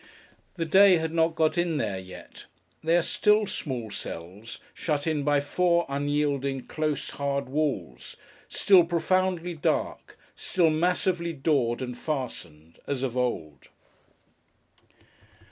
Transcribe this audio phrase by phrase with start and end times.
[0.55, 2.47] The day has not got in there yet.
[2.83, 8.15] They are still small cells, shut in by four unyielding, close, hard walls;
[8.49, 13.67] still profoundly dark; still massively doored and fastened, as of old.